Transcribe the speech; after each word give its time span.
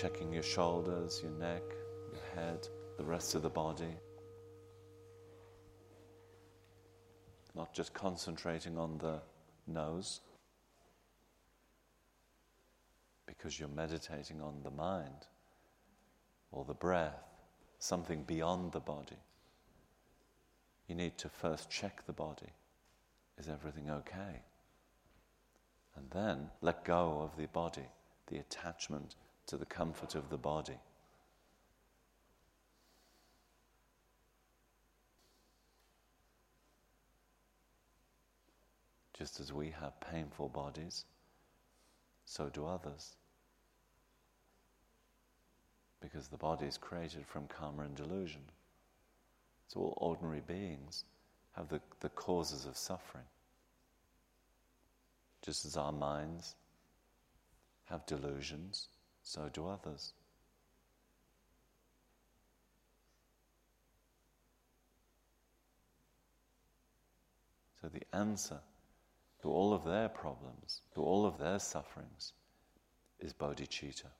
checking 0.00 0.32
your 0.32 0.42
shoulders, 0.42 1.20
your 1.22 1.32
neck, 1.32 1.62
your 2.10 2.22
head, 2.34 2.66
the 2.96 3.04
rest 3.04 3.34
of 3.34 3.42
the 3.42 3.50
body. 3.50 3.94
Not 7.54 7.74
just 7.74 7.92
concentrating 7.92 8.78
on 8.78 8.96
the 8.96 9.20
nose, 9.66 10.22
because 13.26 13.60
you're 13.60 13.68
meditating 13.68 14.40
on 14.40 14.62
the 14.64 14.70
mind 14.70 15.26
or 16.50 16.64
the 16.64 16.72
breath, 16.72 17.22
something 17.78 18.22
beyond 18.22 18.72
the 18.72 18.80
body. 18.80 19.18
You 20.88 20.94
need 20.94 21.18
to 21.18 21.28
first 21.28 21.68
check 21.68 22.06
the 22.06 22.14
body. 22.14 22.52
Is 23.38 23.50
everything 23.50 23.90
okay? 23.90 24.40
And 25.94 26.10
then 26.10 26.48
let 26.62 26.86
go 26.86 27.20
of 27.20 27.38
the 27.38 27.48
body, 27.48 27.88
the 28.28 28.38
attachment 28.38 29.14
to 29.46 29.56
the 29.56 29.66
comfort 29.66 30.14
of 30.14 30.30
the 30.30 30.38
body. 30.38 30.78
Just 39.16 39.38
as 39.38 39.52
we 39.52 39.70
have 39.78 40.00
painful 40.00 40.48
bodies, 40.48 41.04
so 42.24 42.48
do 42.48 42.64
others. 42.64 43.16
Because 46.00 46.28
the 46.28 46.38
body 46.38 46.64
is 46.64 46.78
created 46.78 47.26
from 47.26 47.46
karma 47.48 47.82
and 47.82 47.94
delusion. 47.94 48.40
So 49.68 49.80
all 49.80 49.94
ordinary 49.98 50.40
beings 50.40 51.04
have 51.52 51.68
the, 51.68 51.80
the 52.00 52.08
causes 52.08 52.64
of 52.64 52.76
suffering. 52.76 53.24
Just 55.42 55.66
as 55.66 55.76
our 55.76 55.92
minds 55.92 56.54
have 57.84 58.06
delusions, 58.06 58.88
so 59.22 59.48
do 59.52 59.66
others. 59.66 60.12
So 67.80 67.88
the 67.88 68.02
answer 68.12 68.60
to 69.42 69.48
all 69.48 69.72
of 69.72 69.84
their 69.84 70.08
problems, 70.08 70.82
to 70.94 71.02
all 71.02 71.24
of 71.24 71.38
their 71.38 71.58
sufferings, 71.58 72.34
is 73.18 73.32
bodhicitta. 73.32 74.10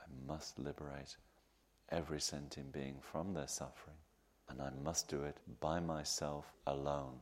I 0.00 0.26
must 0.26 0.58
liberate 0.58 1.16
every 1.90 2.20
sentient 2.20 2.72
being 2.72 2.96
from 3.00 3.34
their 3.34 3.48
suffering, 3.48 3.96
and 4.48 4.62
I 4.62 4.70
must 4.82 5.08
do 5.08 5.22
it 5.22 5.36
by 5.60 5.80
myself 5.80 6.46
alone. 6.66 7.20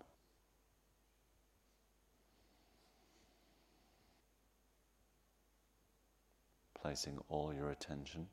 Placing 6.84 7.18
all 7.30 7.54
your 7.54 7.70
attention 7.70 8.26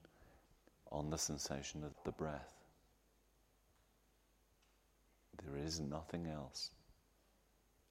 on 0.91 1.09
the 1.09 1.17
sensation 1.17 1.85
of 1.85 1.93
the 2.03 2.11
breath. 2.11 2.53
There 5.41 5.55
is 5.55 5.79
nothing 5.79 6.27
else 6.27 6.71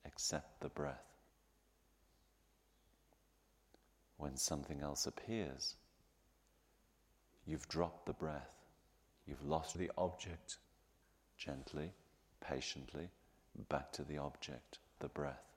except 0.05 0.61
the 0.61 0.69
breath. 0.69 1.07
When 4.19 4.37
something 4.37 4.83
else 4.83 5.07
appears, 5.07 5.77
you've 7.47 7.69
dropped 7.69 8.05
the 8.05 8.13
breath, 8.13 8.55
you've 9.27 9.47
lost 9.47 9.79
the 9.79 9.91
object 9.97 10.59
gently, 11.39 11.91
patiently, 12.43 13.09
back 13.71 13.93
to 13.93 14.03
the 14.03 14.19
object, 14.19 14.79
the 14.99 15.09
breath. 15.09 15.51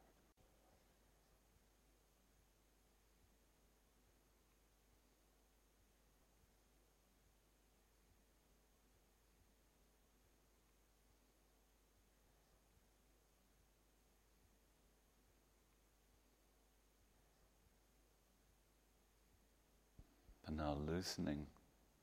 And 20.53 20.61
loosening 20.76 21.45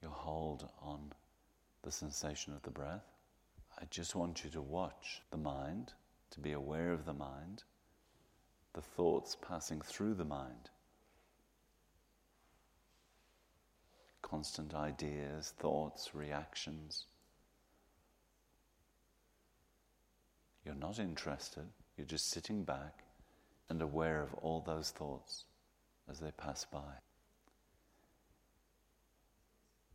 your 0.03 0.11
hold 0.11 0.69
on 0.83 1.13
the 1.83 1.91
sensation 1.91 2.53
of 2.53 2.63
the 2.63 2.71
breath. 2.71 3.05
I 3.81 3.85
just 3.91 4.15
want 4.15 4.45
you 4.45 4.51
to 4.51 4.61
watch 4.61 5.23
the 5.31 5.37
mind, 5.37 5.93
to 6.31 6.41
be 6.41 6.53
aware 6.53 6.93
of 6.93 7.05
the 7.05 7.15
mind, 7.15 7.65
the 8.75 8.83
thoughts 8.83 9.37
passing 9.41 9.81
through 9.81 10.15
the 10.15 10.25
mind. 10.25 10.71
Constant 14.23 14.75
ideas, 14.75 15.55
thoughts, 15.59 16.15
reactions. 16.15 17.07
You're 20.65 20.75
not 20.75 20.99
interested, 20.99 21.65
you're 21.97 22.07
just 22.07 22.31
sitting 22.31 22.63
back 22.65 23.05
and 23.69 23.81
aware 23.81 24.23
of 24.23 24.35
all 24.35 24.61
those 24.61 24.91
thoughts 24.91 25.45
as 26.09 26.21
they 26.21 26.31
pass 26.33 26.65
by. 26.65 26.99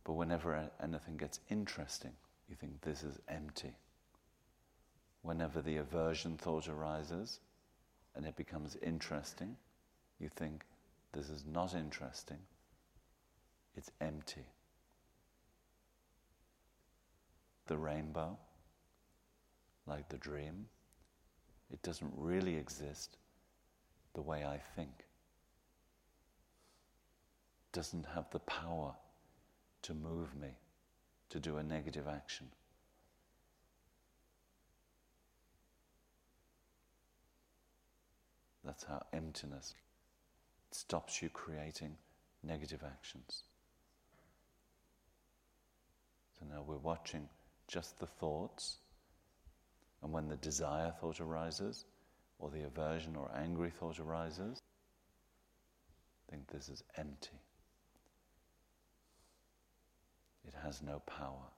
But 0.06 0.12
whenever 0.12 0.70
anything 0.80 1.16
gets 1.16 1.40
interesting, 1.50 2.12
you 2.48 2.54
think 2.54 2.80
this 2.80 3.02
is 3.02 3.18
empty. 3.26 3.74
Whenever 5.22 5.60
the 5.60 5.78
aversion 5.78 6.36
thought 6.36 6.68
arises 6.68 7.40
and 8.14 8.24
it 8.24 8.36
becomes 8.36 8.76
interesting, 8.76 9.56
you 10.20 10.28
think 10.28 10.62
this 11.12 11.28
is 11.28 11.44
not 11.44 11.74
interesting, 11.74 12.38
it's 13.76 13.90
empty. 14.00 14.46
The 17.66 17.76
rainbow, 17.76 18.38
like 19.88 20.08
the 20.08 20.18
dream, 20.18 20.66
it 21.72 21.82
doesn't 21.82 22.12
really 22.16 22.54
exist 22.54 23.16
the 24.14 24.22
way 24.22 24.44
I 24.44 24.60
think. 24.76 25.04
Doesn't 27.72 28.06
have 28.14 28.30
the 28.30 28.38
power 28.38 28.94
to 29.86 29.94
move 29.94 30.34
me 30.34 30.48
to 31.30 31.38
do 31.38 31.58
a 31.58 31.62
negative 31.62 32.06
action. 32.08 32.48
That's 38.64 38.82
how 38.82 39.04
emptiness 39.12 39.74
stops 40.72 41.22
you 41.22 41.28
creating 41.28 41.96
negative 42.42 42.82
actions. 42.84 43.44
So 46.38 46.46
now 46.50 46.64
we're 46.66 46.78
watching 46.78 47.28
just 47.68 47.98
the 48.00 48.06
thoughts, 48.06 48.78
and 50.02 50.12
when 50.12 50.28
the 50.28 50.36
desire 50.36 50.92
thought 51.00 51.20
arises, 51.20 51.84
or 52.40 52.50
the 52.50 52.64
aversion 52.64 53.14
or 53.14 53.30
angry 53.36 53.70
thought 53.70 54.00
arises, 54.00 54.60
think 56.28 56.48
this 56.48 56.68
is 56.68 56.82
empty. 56.96 57.38
It 60.46 60.54
has 60.62 60.82
no 60.82 61.02
power. 61.06 61.50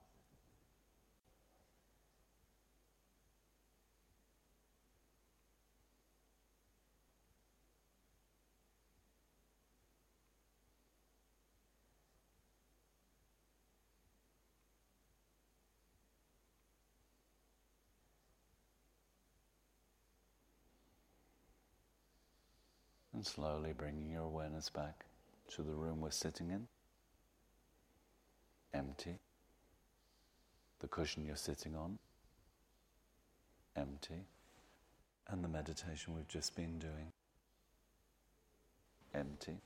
And 23.13 23.25
slowly 23.25 23.73
bringing 23.73 24.09
your 24.09 24.23
awareness 24.23 24.69
back 24.69 25.05
to 25.55 25.61
the 25.61 25.73
room 25.73 25.99
we're 25.99 26.11
sitting 26.11 26.49
in 26.51 26.67
empty. 28.73 29.15
The 30.79 30.87
cushion 30.87 31.25
you're 31.25 31.35
sitting 31.35 31.75
on, 31.75 31.99
empty. 33.75 34.25
And 35.27 35.43
the 35.43 35.47
meditation 35.47 36.15
we've 36.15 36.27
just 36.27 36.55
been 36.55 36.79
doing, 36.79 37.11
empty. 39.13 39.57